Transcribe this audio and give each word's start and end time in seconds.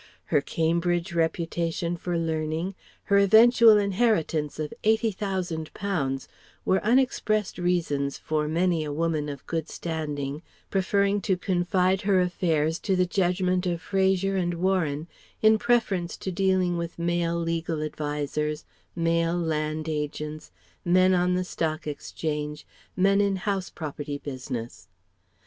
Her 0.25 0.41
Cambridge 0.41 1.13
reputation 1.13 1.95
for 1.95 2.17
learning, 2.17 2.73
her 3.03 3.19
eventual 3.19 3.77
inheritance 3.77 4.57
of 4.57 4.73
eighty 4.83 5.11
thousand 5.11 5.71
pounds 5.75 6.27
were 6.65 6.83
unexpressed 6.83 7.59
reasons 7.59 8.17
for 8.17 8.47
many 8.47 8.83
a 8.83 8.91
woman 8.91 9.29
of 9.29 9.45
good 9.45 9.69
standing 9.69 10.41
preferring 10.71 11.21
to 11.21 11.37
confide 11.37 12.01
her 12.01 12.19
affairs 12.19 12.79
to 12.79 12.95
the 12.95 13.05
judgment 13.05 13.67
of 13.67 13.79
Fraser 13.79 14.35
and 14.35 14.55
Warren, 14.55 15.05
in 15.39 15.59
preference 15.59 16.17
to 16.17 16.31
dealing 16.31 16.77
with 16.77 16.97
male 16.97 17.37
legal 17.39 17.83
advisers, 17.83 18.65
male 18.95 19.37
land 19.37 19.87
agents, 19.87 20.51
men 20.83 21.13
on 21.13 21.35
the 21.35 21.43
Stock 21.43 21.85
Exchange, 21.85 22.65
men 22.95 23.21
in 23.21 23.35
house 23.35 23.69
property 23.69 24.17
business. 24.17 24.87